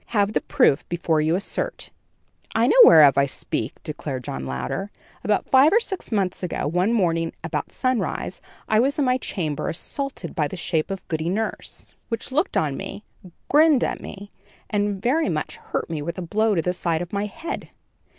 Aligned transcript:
"Have 0.07 0.33
the 0.33 0.41
proof 0.41 0.83
before 0.89 1.21
you 1.21 1.35
assert." 1.35 1.91
"I 2.55 2.65
know 2.65 2.79
whereof 2.85 3.19
I 3.19 3.27
speak," 3.27 3.73
declared 3.83 4.23
John 4.23 4.47
Louder. 4.47 4.89
"About 5.23 5.45
five 5.47 5.71
or 5.71 5.79
six 5.79 6.11
months 6.11 6.41
ago, 6.41 6.67
one 6.67 6.91
morning 6.91 7.33
about 7.43 7.71
sunrise, 7.71 8.41
I 8.67 8.79
was 8.79 8.97
in 8.97 9.05
my 9.05 9.19
chamber 9.19 9.67
assaulted 9.69 10.33
by 10.33 10.47
the 10.47 10.57
shape 10.57 10.89
of 10.89 11.07
Goody 11.07 11.29
Nurse, 11.29 11.93
which 12.09 12.31
looked 12.31 12.57
on 12.57 12.75
me, 12.75 13.03
grinned 13.47 13.83
at 13.83 14.01
me, 14.01 14.31
and 14.71 14.99
very 14.99 15.29
much 15.29 15.57
hurt 15.57 15.87
me 15.87 16.01
with 16.01 16.17
a 16.17 16.23
blow 16.23 16.53
on 16.53 16.61
the 16.61 16.73
side 16.73 17.03
of 17.03 17.13
my 17.13 17.25
head. 17.27 17.69